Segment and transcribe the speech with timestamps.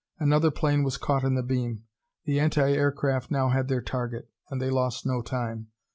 [0.17, 1.83] Another plane was caught in the beam.
[2.25, 5.67] The anti aircraft now had their target, and they lost no time.